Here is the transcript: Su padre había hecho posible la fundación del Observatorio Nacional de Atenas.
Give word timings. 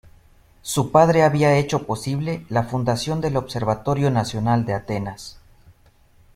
Su 0.63 0.89
padre 0.91 1.21
había 1.21 1.55
hecho 1.57 1.85
posible 1.85 2.43
la 2.49 2.63
fundación 2.63 3.21
del 3.21 3.37
Observatorio 3.37 4.09
Nacional 4.09 4.65
de 4.65 4.73
Atenas. 4.73 5.37